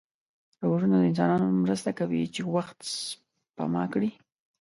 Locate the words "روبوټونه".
0.61-0.95